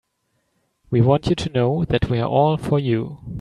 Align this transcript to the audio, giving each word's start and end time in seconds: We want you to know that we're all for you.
We 0.89 1.01
want 1.01 1.27
you 1.27 1.35
to 1.35 1.49
know 1.51 1.85
that 1.85 2.09
we're 2.09 2.23
all 2.25 2.57
for 2.57 2.79
you. 2.79 3.19